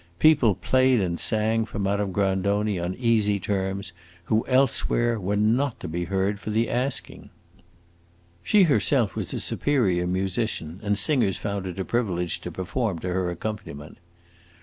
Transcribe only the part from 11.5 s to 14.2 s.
it a privilege to perform to her accompaniment.